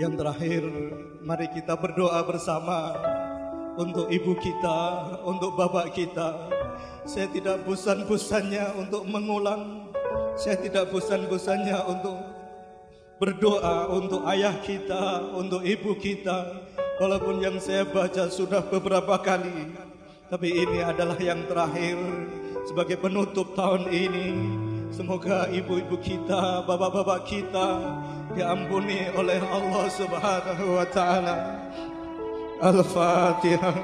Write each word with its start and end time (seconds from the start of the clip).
Yang 0.00 0.16
terakhir, 0.16 0.64
mari 1.20 1.44
kita 1.52 1.76
berdoa 1.76 2.24
bersama 2.24 2.96
untuk 3.76 4.08
ibu 4.08 4.32
kita, 4.32 5.12
untuk 5.28 5.60
bapak 5.60 5.92
kita. 5.92 6.48
Saya 7.04 7.28
tidak 7.28 7.68
bosan-bosannya 7.68 8.80
untuk 8.80 9.04
mengulang. 9.04 9.92
Saya 10.40 10.56
tidak 10.56 10.88
bosan-bosannya 10.88 11.76
untuk 11.84 12.16
berdoa 13.20 13.92
untuk 13.92 14.24
ayah 14.32 14.56
kita, 14.64 15.36
untuk 15.36 15.60
ibu 15.68 15.92
kita. 16.00 16.64
Walaupun 16.96 17.44
yang 17.44 17.60
saya 17.60 17.84
baca 17.84 18.32
sudah 18.32 18.64
beberapa 18.64 19.20
kali, 19.20 19.76
tapi 20.32 20.64
ini 20.64 20.80
adalah 20.80 21.20
yang 21.20 21.44
terakhir 21.44 22.00
sebagai 22.64 22.96
penutup 22.96 23.52
tahun 23.52 23.84
ini. 23.92 24.28
Semoga 25.00 25.48
ibu-ibu 25.48 25.96
kita, 25.96 26.60
bapak-bapak 26.68 27.24
kita 27.24 27.68
diampuni 28.36 29.08
oleh 29.16 29.40
Allah 29.48 29.88
Subhanahu 29.88 30.76
wa 30.76 30.84
taala. 30.92 31.56
Al-Fatihah. 32.60 33.80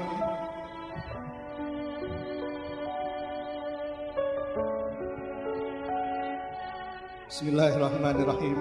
Bismillahirrahmanirrahim. 7.25 8.57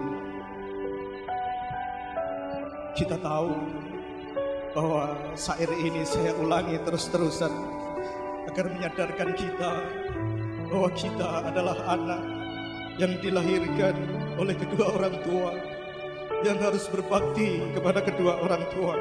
Kita 2.97 3.21
tahu 3.21 3.53
bahwa 4.73 5.13
syair 5.37 5.69
ini 5.77 6.09
saya 6.09 6.33
ulangi 6.41 6.81
terus-terusan 6.89 7.53
agar 8.49 8.65
menyadarkan 8.73 9.37
kita 9.37 9.73
bahwa 10.73 10.89
kita 10.97 11.53
adalah 11.53 11.77
anak 11.93 12.36
yang 12.97 13.13
dilahirkan 13.21 13.97
oleh 14.41 14.57
kedua 14.57 14.97
orang 14.97 15.17
tua 15.21 15.53
yang 16.45 16.57
harus 16.61 16.85
berbakti 16.89 17.61
kepada 17.73 18.01
kedua 18.05 18.41
orang 18.45 18.65
tua. 18.73 18.97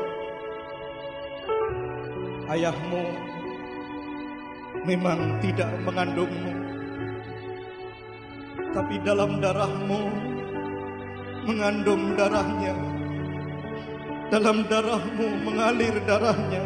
Ayahmu 2.46 3.04
memang 4.86 5.42
tidak 5.42 5.72
mengandungmu, 5.82 6.54
tapi 8.72 8.96
dalam 9.02 9.42
darahmu 9.42 10.02
mengandung 11.46 12.14
darahnya. 12.14 12.76
Dalam 14.26 14.66
darahmu 14.66 15.28
mengalir 15.46 15.96
darahnya. 16.10 16.64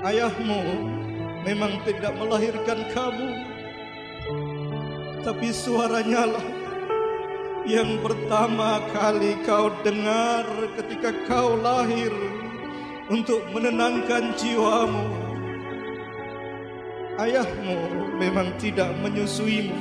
Ayahmu 0.00 0.60
memang 1.44 1.76
tidak 1.84 2.16
melahirkan 2.16 2.80
kamu, 2.96 3.28
tapi 5.20 5.52
suaranya 5.52 6.24
lah 6.24 6.46
yang 7.68 8.00
pertama 8.00 8.80
kali 8.88 9.36
kau 9.44 9.68
dengar 9.84 10.48
ketika 10.80 11.12
kau 11.28 11.60
lahir 11.60 12.08
untuk 13.12 13.44
menenangkan 13.52 14.32
jiwamu. 14.38 15.28
Ayahmu 17.20 17.76
memang 18.16 18.48
tidak 18.56 18.88
menyusuimu, 19.04 19.76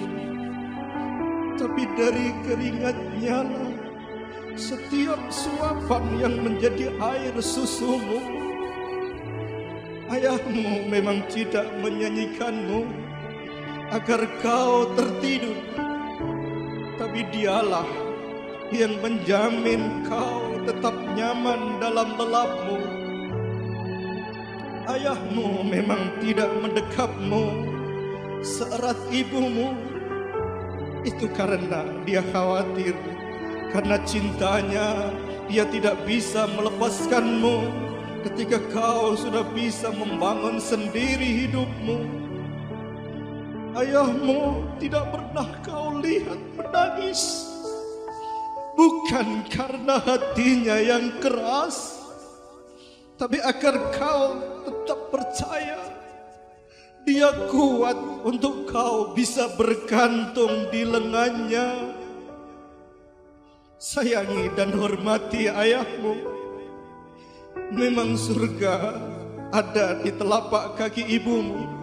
tapi 1.56 1.88
dari 1.96 2.36
keringatnya 2.44 3.48
lah 3.48 3.72
setiap 4.60 5.24
suapan 5.32 6.04
yang 6.20 6.36
menjadi 6.36 6.92
air 7.00 7.32
susumu. 7.40 8.20
Ayahmu 10.12 10.92
memang 10.92 11.24
tidak 11.32 11.64
menyanyikanmu 11.80 13.09
agar 13.90 14.22
kau 14.46 14.94
tertidur 14.94 15.58
tapi 17.02 17.26
dialah 17.34 17.90
yang 18.70 18.94
menjamin 19.02 20.06
kau 20.06 20.62
tetap 20.62 20.94
nyaman 21.18 21.82
dalam 21.82 22.14
lelapmu. 22.14 22.78
Ayahmu 24.86 25.66
memang 25.66 26.22
tidak 26.22 26.50
mendekapmu 26.62 27.46
seerat 28.46 29.00
ibumu. 29.10 29.74
Itu 31.02 31.32
karena 31.34 31.88
dia 32.04 32.22
khawatir, 32.30 32.94
karena 33.72 33.98
cintanya 34.04 35.16
dia 35.48 35.64
tidak 35.72 35.96
bisa 36.04 36.46
melepaskanmu 36.54 37.72
ketika 38.28 38.60
kau 38.70 39.16
sudah 39.16 39.48
bisa 39.56 39.90
membangun 39.96 40.60
sendiri 40.60 41.48
hidupmu. 41.48 42.19
Ayahmu 43.80 44.76
tidak 44.76 45.08
pernah 45.08 45.48
kau 45.64 46.04
lihat 46.04 46.36
menangis. 46.60 47.48
Bukan 48.76 49.48
karena 49.48 50.00
hatinya 50.00 50.80
yang 50.80 51.20
keras 51.20 52.00
Tapi 53.20 53.40
agar 53.40 53.76
kau 53.96 54.24
tetap 54.64 55.00
percaya. 55.12 55.80
Dia 57.04 57.32
kuat 57.52 58.24
untuk 58.24 58.68
kau 58.68 59.12
bisa 59.12 59.48
bergantung 59.60 60.72
di 60.72 60.88
lengannya. 60.88 61.96
Sayangi 63.76 64.56
dan 64.56 64.76
hormati 64.76 65.52
ayahmu. 65.52 66.16
Memang 67.76 68.16
surga 68.16 69.04
ada 69.52 70.00
di 70.00 70.16
telapak 70.16 70.80
kaki 70.80 71.04
ibumu 71.20 71.79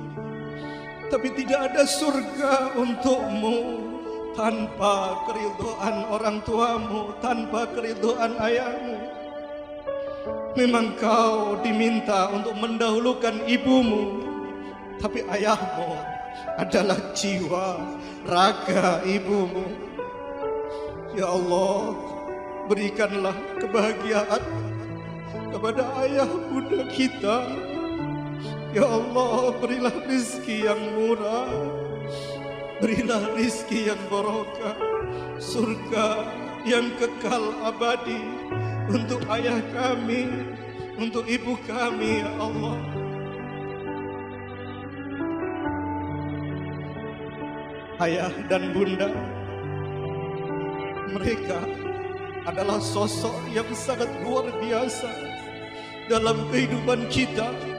tapi 1.06 1.28
tidak 1.34 1.72
ada 1.72 1.82
surga 1.86 2.74
untukmu 2.74 3.56
tanpa 4.36 5.24
keridoan 5.24 5.96
orang 6.12 6.38
tuamu, 6.44 7.14
tanpa 7.24 7.64
keridoan 7.72 8.36
ayahmu. 8.36 8.98
Memang 10.56 10.96
kau 10.96 11.60
diminta 11.60 12.32
untuk 12.32 12.56
mendahulukan 12.56 13.44
ibumu, 13.44 14.24
tapi 15.00 15.24
ayahmu 15.28 15.96
adalah 16.56 16.96
jiwa, 17.12 17.80
raga 18.24 19.04
ibumu. 19.04 19.68
Ya 21.16 21.28
Allah, 21.32 21.96
berikanlah 22.68 23.36
kebahagiaan 23.56 24.42
kepada 25.52 25.82
ayah 26.04 26.28
bunda 26.52 26.84
kita 26.92 27.36
Ya 28.76 28.84
Allah 28.84 29.56
berilah 29.56 30.04
rizki 30.04 30.68
yang 30.68 30.76
murah. 30.92 31.48
Berilah 32.76 33.32
rizki 33.32 33.88
yang 33.88 33.96
barokah. 34.12 34.76
Surga 35.40 36.28
yang 36.68 36.92
kekal 37.00 37.56
abadi 37.64 38.20
Untuk 38.88 39.20
ayah 39.32 39.60
kami 39.72 40.28
Untuk 41.00 41.24
ibu 41.24 41.56
kami 41.64 42.20
ya 42.20 42.30
Allah. 42.36 42.76
Ayah 47.96 48.32
dan 48.52 48.76
bunda 48.76 49.08
Mereka 51.16 51.60
adalah 52.44 52.76
sosok 52.76 53.40
yang 53.56 53.72
sangat 53.72 54.12
luar 54.20 54.52
biasa 54.60 55.08
Dalam 56.12 56.44
kehidupan 56.52 57.08
kita 57.08 57.75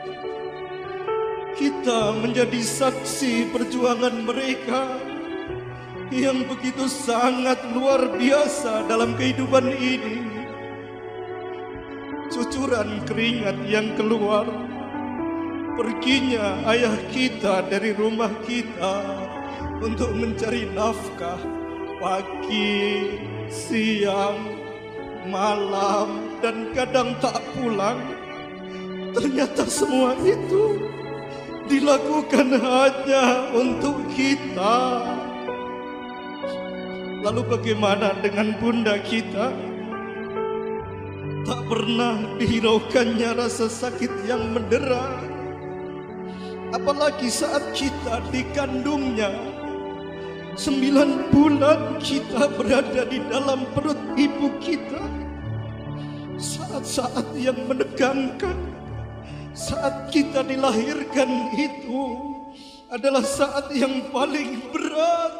kita 1.68 2.16
menjadi 2.24 2.64
saksi 2.64 3.52
perjuangan 3.52 4.24
mereka 4.24 4.88
yang 6.16 6.48
begitu 6.48 6.88
sangat 6.88 7.60
luar 7.76 8.16
biasa 8.16 8.88
dalam 8.88 9.12
kehidupan 9.20 9.76
ini. 9.76 10.24
Cucuran 12.32 13.04
keringat 13.04 13.60
yang 13.68 14.00
keluar, 14.00 14.48
perginya 15.76 16.64
ayah 16.72 16.96
kita 17.12 17.68
dari 17.68 17.92
rumah 17.92 18.32
kita 18.48 19.04
untuk 19.84 20.16
mencari 20.16 20.72
nafkah 20.72 21.44
pagi, 22.00 23.12
siang, 23.52 24.40
malam, 25.28 26.32
dan 26.40 26.72
kadang 26.72 27.12
tak 27.20 27.44
pulang. 27.60 28.00
Ternyata 29.12 29.68
semua 29.68 30.16
itu 30.24 30.96
dilakukan 31.68 32.48
hanya 32.58 33.52
untuk 33.52 34.08
kita. 34.16 35.04
Lalu 37.22 37.42
bagaimana 37.44 38.16
dengan 38.24 38.56
bunda 38.56 38.96
kita? 39.04 39.52
Tak 41.48 41.62
pernah 41.68 42.40
dihiraukannya 42.40 43.36
rasa 43.36 43.68
sakit 43.68 44.28
yang 44.28 44.56
mendera. 44.56 45.20
Apalagi 46.76 47.32
saat 47.32 47.72
kita 47.76 48.24
dikandungnya. 48.32 49.32
Sembilan 50.58 51.30
bulan 51.30 52.02
kita 52.02 52.50
berada 52.58 53.06
di 53.06 53.22
dalam 53.30 53.64
perut 53.78 54.00
ibu 54.18 54.58
kita. 54.58 55.04
Saat-saat 56.36 57.32
yang 57.38 57.56
menegangkan 57.70 58.77
saat 59.58 60.14
kita 60.14 60.46
dilahirkan 60.46 61.58
itu 61.58 62.02
adalah 62.94 63.26
saat 63.26 63.74
yang 63.74 64.06
paling 64.14 64.70
berat 64.70 65.34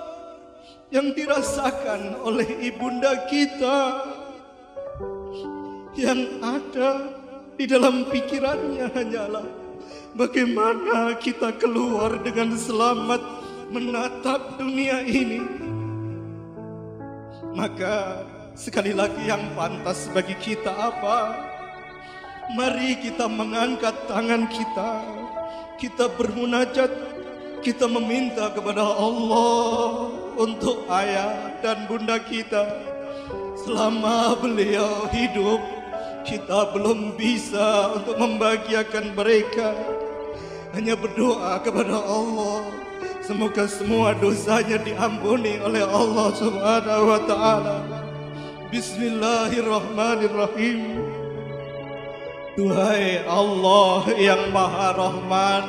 yang 0.90 1.14
dirasakan 1.14 2.18
oleh 2.26 2.50
ibunda 2.66 3.30
kita. 3.30 3.78
Yang 5.94 6.22
ada 6.46 6.90
di 7.58 7.66
dalam 7.66 8.06
pikirannya 8.10 8.90
hanyalah 8.94 9.48
bagaimana 10.14 11.18
kita 11.18 11.58
keluar 11.58 12.22
dengan 12.22 12.54
selamat 12.54 13.22
menatap 13.74 14.62
dunia 14.62 15.02
ini. 15.06 15.42
Maka 17.58 18.22
sekali 18.54 18.94
lagi 18.94 19.26
yang 19.26 19.42
pantas 19.58 20.06
bagi 20.14 20.38
kita 20.38 20.70
apa? 20.70 21.47
Mari 22.56 22.96
kita 23.04 23.28
mengangkat 23.28 24.08
tangan 24.08 24.48
kita. 24.48 25.04
Kita 25.76 26.08
bermunajat. 26.16 26.88
Kita 27.60 27.92
meminta 27.92 28.48
kepada 28.56 28.86
Allah 28.86 30.14
untuk 30.40 30.88
ayah 30.88 31.60
dan 31.60 31.84
bunda 31.92 32.16
kita. 32.22 32.64
Selama 33.60 34.40
beliau 34.40 35.12
hidup, 35.12 35.60
kita 36.24 36.72
belum 36.72 37.20
bisa 37.20 38.00
untuk 38.00 38.16
membahagiakan 38.16 39.12
mereka. 39.12 39.76
Hanya 40.72 40.96
berdoa 40.96 41.60
kepada 41.60 42.00
Allah. 42.00 42.64
Semoga 43.20 43.68
semua 43.68 44.16
dosanya 44.16 44.80
diampuni 44.80 45.60
oleh 45.60 45.84
Allah 45.84 46.32
Subhanahu 46.32 47.12
wa 47.12 47.20
taala. 47.28 47.84
Bismillahirrahmanirrahim. 48.72 51.17
Duhai 52.58 53.22
Allah 53.30 54.02
yang 54.18 54.50
Maha 54.50 54.90
Rahman, 54.98 55.66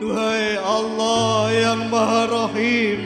Duhai 0.00 0.56
Allah 0.56 1.52
yang 1.52 1.92
Maha 1.92 2.24
Rahim, 2.32 3.00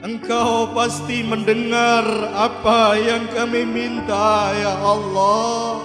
Engkau 0.00 0.72
pasti 0.72 1.20
mendengar 1.20 2.00
apa 2.32 2.96
yang 2.96 3.28
kami 3.28 3.68
minta 3.68 4.56
ya 4.56 4.72
Allah. 4.72 5.84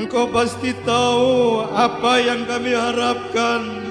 Engkau 0.00 0.24
pasti 0.32 0.72
tahu 0.80 1.68
apa 1.68 2.16
yang 2.16 2.48
kami 2.48 2.72
harapkan 2.72 3.84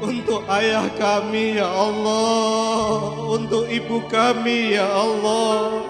Untuk 0.00 0.40
ayah 0.48 0.88
kami 0.96 1.60
ya 1.60 1.68
Allah. 1.68 3.12
Untuk 3.28 3.68
ibu 3.68 4.00
kami 4.08 4.72
ya 4.72 4.88
Allah. 4.88 5.84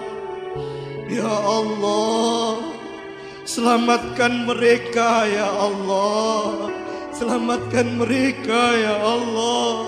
Ya 1.07 1.31
Allah 1.31 2.76
Selamatkan 3.47 4.43
mereka 4.43 5.23
ya 5.23 5.47
Allah. 5.47 6.67
Selamatkan 7.15 7.95
mereka 7.95 8.75
ya 8.75 8.99
Allah. 8.99 9.87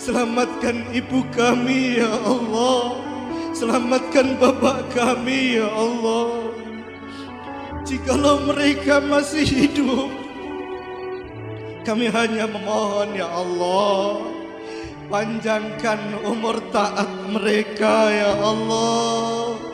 Selamatkan 0.00 0.88
ibu 0.88 1.20
kami 1.28 2.00
ya 2.00 2.08
Allah. 2.08 2.96
Selamatkan 3.52 4.40
bapak 4.40 4.88
kami 4.96 5.60
ya 5.60 5.68
Allah. 5.68 6.48
Jikalau 7.84 8.48
mereka 8.48 8.96
masih 9.04 9.44
hidup 9.44 10.08
Kami 11.84 12.08
hanya 12.08 12.48
memohon 12.48 13.12
ya 13.12 13.28
Allah. 13.28 14.24
Panjangkan 15.12 16.24
umur 16.24 16.56
taat 16.72 17.28
mereka 17.28 18.08
ya 18.08 18.32
Allah 18.40 19.73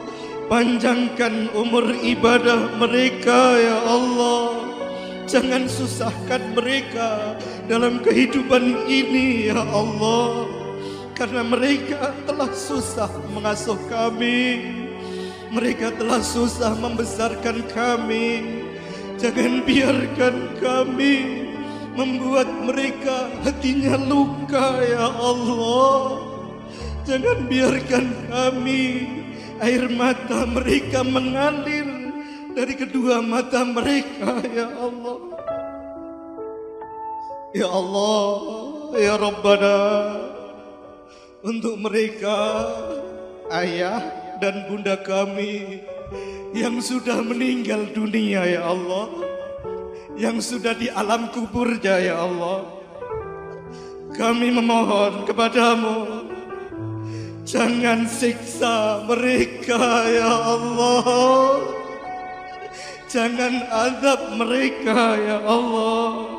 Panjangkan 0.51 1.55
umur 1.55 1.95
ibadah 2.03 2.75
mereka 2.75 3.55
ya 3.55 3.87
Allah. 3.87 4.67
Jangan 5.31 5.71
susahkan 5.71 6.59
mereka 6.59 7.39
dalam 7.71 8.03
kehidupan 8.03 8.91
ini 8.91 9.47
ya 9.47 9.63
Allah. 9.63 10.51
Karena 11.15 11.47
mereka 11.47 12.11
telah 12.27 12.51
susah 12.51 13.07
mengasuh 13.31 13.79
kami. 13.87 14.75
Mereka 15.55 15.95
telah 15.95 16.19
susah 16.19 16.75
membesarkan 16.75 17.71
kami. 17.71 18.67
Jangan 19.23 19.63
biarkan 19.63 20.59
kami 20.59 21.47
membuat 21.95 22.51
mereka 22.67 23.31
hatinya 23.47 23.95
luka 24.03 24.83
ya 24.83 25.15
Allah. 25.15 26.27
Jangan 27.07 27.47
biarkan 27.47 28.07
kami 28.27 29.20
air 29.61 29.87
mata 29.93 30.49
mereka 30.49 31.05
mengalir 31.05 31.87
dari 32.57 32.75
kedua 32.75 33.21
mata 33.23 33.63
mereka 33.63 34.43
ya 34.49 34.69
Allah. 34.75 35.31
Ya 37.51 37.67
Allah, 37.67 38.31
Ya 38.95 39.19
Rabbana 39.19 39.79
Untuk 41.43 41.83
mereka 41.83 42.63
Ayah 43.51 43.99
dan 44.39 44.71
bunda 44.71 44.95
kami 45.03 45.83
Yang 46.55 46.95
sudah 46.95 47.19
meninggal 47.27 47.91
dunia 47.91 48.47
ya 48.47 48.71
Allah 48.71 49.11
Yang 50.15 50.47
sudah 50.55 50.79
di 50.79 50.87
alam 50.95 51.33
kuburnya 51.35 51.97
ya 51.99 52.23
Allah. 52.23 52.67
Kami 54.15 54.53
memohon 54.53 55.25
kepadamu 55.25 56.20
Jangan 57.51 58.07
siksa 58.07 59.03
mereka 59.11 60.07
ya 60.07 60.55
Allah. 60.55 61.59
Jangan 63.11 63.67
adab 63.67 64.39
mereka 64.39 65.19
ya 65.19 65.43
Allah. 65.43 66.31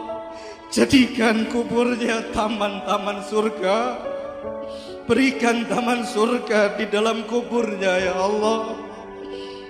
Jadikan 0.72 1.52
kuburnya 1.52 2.32
taman-taman 2.32 3.28
surga. 3.28 4.08
Berikan 5.04 5.68
taman 5.68 6.08
surga 6.08 6.80
di 6.80 6.88
dalam 6.88 7.28
kuburnya 7.28 8.08
ya 8.08 8.16
Allah. 8.16 8.80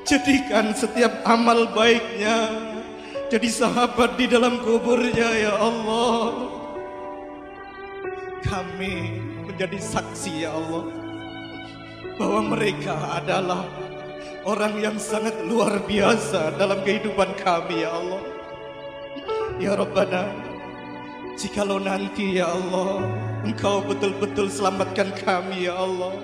Jadikan 0.06 0.74
setiap 0.74 1.22
amal 1.30 1.70
baiknya 1.78 2.50
Jadi 3.30 3.48
sahabat 3.48 4.14
di 4.14 4.30
dalam 4.30 4.62
kuburnya 4.62 5.30
ya 5.42 5.58
Allah. 5.58 6.54
Kami 8.46 9.18
menjadi 9.50 9.82
saksi 9.82 10.46
ya 10.46 10.54
Allah 10.54 11.01
Bahwa 12.22 12.54
mereka 12.54 13.18
adalah 13.18 13.66
Orang 14.42 14.82
yang 14.82 14.98
sangat 14.98 15.38
luar 15.46 15.86
biasa 15.86 16.58
dalam 16.58 16.82
kehidupan 16.82 17.38
kami 17.38 17.86
ya 17.86 17.94
Allah. 17.94 18.22
Ya 19.62 19.78
Rabbana 19.78 20.34
Jikalau 21.38 21.78
nanti 21.78 22.42
ya 22.42 22.50
Allah 22.50 23.06
Engkau 23.46 23.86
betul-betul 23.86 24.50
selamatkan 24.50 25.14
kami 25.22 25.70
ya 25.70 25.78
Allah. 25.78 26.18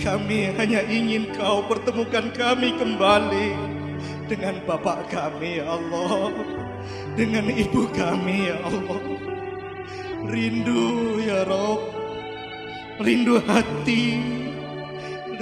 Kami 0.00 0.52
hanya 0.56 0.84
ingin 0.84 1.32
kau 1.36 1.64
pertemukan 1.64 2.28
kami 2.32 2.76
kembali 2.76 3.48
Dengan 4.28 4.60
bapak 4.64 5.12
kami 5.12 5.60
ya 5.60 5.76
Allah. 5.76 6.32
Dengan 7.16 7.52
ibu 7.52 7.84
kami 7.92 8.52
ya 8.52 8.56
Allah. 8.64 9.00
Rindu 10.24 11.20
ya 11.20 11.44
Rob. 11.44 11.80
Rindu 13.00 13.44
hati 13.44 14.44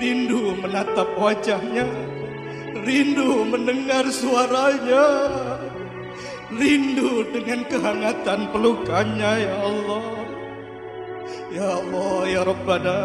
Rindu 0.04 0.52
menatap 0.60 1.16
wajahnya 1.16 1.88
Rindu 2.76 3.48
mendengar 3.48 4.04
suaranya 4.12 5.32
Rindu 6.52 7.24
dengan 7.32 7.64
kehangatan 7.64 8.52
pelukannya 8.52 9.32
ya 9.48 9.54
Allah. 9.64 10.04
Ya 11.48 11.68
Allah 11.80 12.18
ya 12.28 12.40
Rabbana 12.44 13.00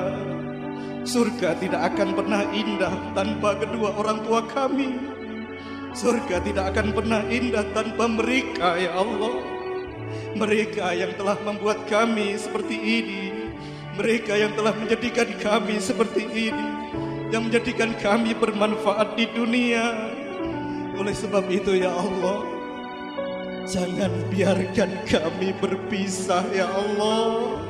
Surga 1.08 1.56
tidak 1.64 1.96
akan 1.96 2.20
pernah 2.20 2.44
indah 2.52 2.92
tanpa 3.16 3.56
kedua 3.56 3.96
orang 3.96 4.20
tua 4.28 4.44
kami. 4.44 5.00
Surga 5.96 6.44
tidak 6.44 6.76
akan 6.76 6.92
pernah 6.92 7.24
indah 7.32 7.64
tanpa 7.72 8.12
mereka 8.12 8.76
ya 8.76 8.92
Allah. 9.00 9.40
Mereka 10.36 11.00
yang 11.00 11.16
telah 11.16 11.40
membuat 11.48 11.88
kami 11.88 12.36
seperti 12.36 12.76
ini 12.76 13.39
Mereka 14.00 14.32
yang 14.32 14.56
telah 14.56 14.72
menjadikan 14.72 15.28
kami 15.44 15.76
seperti 15.84 16.24
ini 16.24 16.68
Yang 17.36 17.42
menjadikan 17.52 17.92
kami 18.00 18.32
bermanfaat 18.32 19.20
di 19.20 19.28
dunia. 19.28 20.16
Oleh 20.96 21.12
sebab 21.12 21.44
itu 21.52 21.76
ya 21.76 21.92
Allah 21.92 22.60
Jangan 23.70 24.10
biarkan 24.34 25.06
kami 25.06 25.54
berpisah 25.62 26.42
ya 26.50 26.66
Allah. 26.66 27.62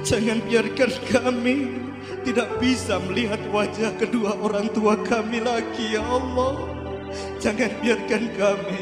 Jangan 0.00 0.40
biarkan 0.48 0.88
kami 1.04 1.84
tidak 2.24 2.48
bisa 2.56 2.96
melihat 3.04 3.36
wajah 3.52 3.92
kedua 4.00 4.40
orang 4.40 4.72
tua 4.72 4.96
kami 5.04 5.44
lagi 5.44 6.00
ya 6.00 6.00
Allah. 6.00 6.64
Jangan 7.44 7.76
biarkan 7.84 8.24
kami 8.40 8.80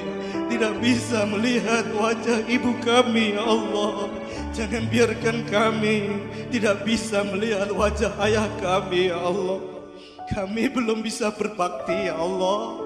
tidak 0.54 0.78
bisa 0.78 1.26
melihat 1.26 1.90
wajah 1.98 2.46
ibu 2.46 2.78
kami 2.78 3.34
ya 3.34 3.42
Allah 3.42 4.19
Jangan 4.59 4.87
biarkan 4.87 5.37
kami 5.51 5.97
tidak 6.51 6.87
bisa 6.87 7.23
melihat 7.27 7.71
wajah 7.71 8.15
ayah 8.23 8.47
kami 8.63 9.11
ya 9.11 9.19
Allah 9.19 9.59
Kami 10.31 10.71
belum 10.71 11.03
bisa 11.03 11.29
berbakti 11.35 12.09
ya 12.09 12.15
Allah 12.15 12.85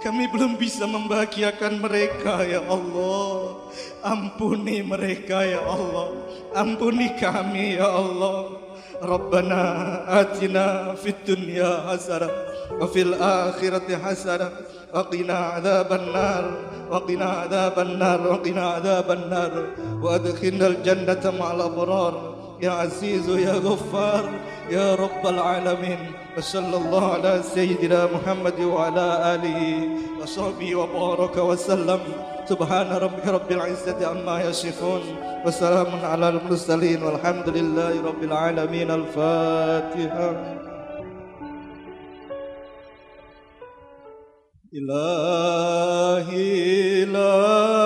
kami 0.00 0.32
belum 0.32 0.56
bisa 0.56 0.88
membahagiakan 0.88 1.76
mereka 1.78 2.40
ya 2.42 2.64
Allah. 2.64 3.60
Ampuni 4.00 4.80
mereka 4.80 5.44
ya 5.44 5.60
Allah. 5.60 6.16
Ampuni 6.56 7.14
kami 7.20 7.76
ya 7.76 7.86
Allah. 7.86 8.70
ربنا 9.00 9.60
آتنا 10.20 10.94
في 11.00 11.08
الدنيا 11.08 11.88
حسنة 11.88 12.28
وفي 12.84 13.02
الآخرة 13.02 13.88
حسنة 13.96 14.50
وقنا 14.95 15.33
عذاب 15.33 15.93
النار 15.93 16.51
وقنا 16.91 17.25
عذاب 17.25 17.79
النار 17.79 18.27
وقنا 18.31 18.69
عذاب 18.69 19.11
النار. 19.11 19.51
وأدخلنا 20.01 20.67
الجنة 20.67 21.33
مع 21.39 21.51
الأبرار. 21.51 22.35
يا 22.61 22.71
عزيز 22.71 23.29
يا 23.29 23.53
غفار 23.53 24.29
يا 24.69 24.95
رب 24.95 25.27
العالمين. 25.27 25.97
وصلى 26.37 26.77
الله 26.77 27.13
على 27.13 27.41
سيدنا 27.43 28.07
محمد 28.15 28.59
وعلى 28.59 29.35
آله 29.35 29.61
وصحبه 30.21 30.75
وبارك 30.75 31.37
وسلم. 31.37 31.99
سبحان 32.49 32.91
ربك 32.91 33.27
رب 33.27 33.51
العزة 33.51 34.07
عما 34.07 34.43
يصفون. 34.43 35.01
وسلام 35.45 35.87
على 36.03 36.29
المرسلين 36.29 37.03
والحمد 37.03 37.49
لله 37.49 37.93
رب 38.05 38.23
العالمين. 38.23 38.91
الفاتحة. 38.91 40.29
إلهي 44.74 46.40
لا 47.04 47.83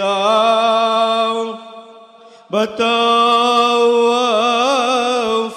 बताओ 0.00 1.34
बताओ 2.50 4.08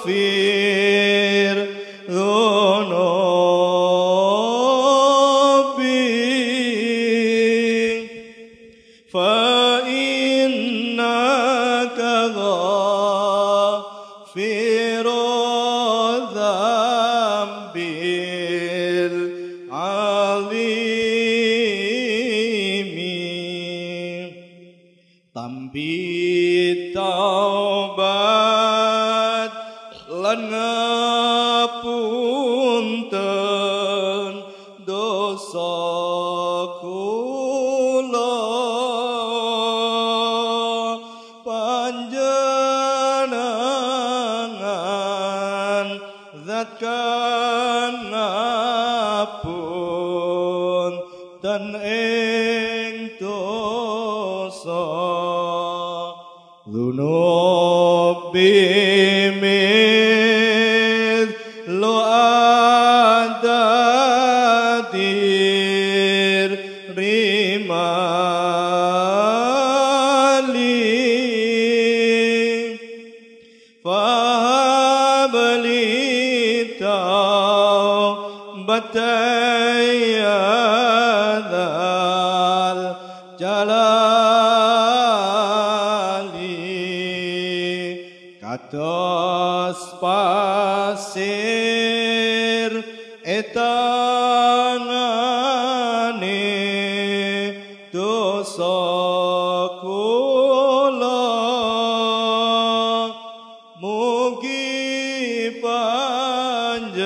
फिर 0.04 1.54
दोनों 2.08 3.24
فإنك 10.74 11.98
غافر 12.36 13.46
الذنب 16.14 17.76
العظيم. 19.72 21.03
Sunatkan 46.54 48.14
apun 49.34 50.92
dan 51.42 51.74
eh. 51.82 52.33
Dosa 98.34 99.78
kula 99.78 101.22
mugi 103.78 105.54
panjenengan 105.62 106.98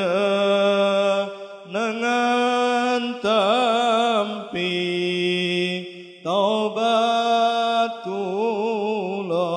tampi 3.20 4.72
taubat 6.24 8.08
kula 8.08 9.52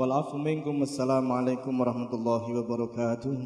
wal 0.00 0.24
minkum. 0.40 0.80
Assalamualaikum 0.80 1.76
warahmatullahi 1.76 2.56
wabarakatuh 2.56 3.36